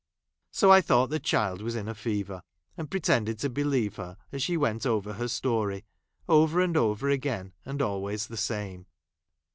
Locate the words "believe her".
3.51-4.17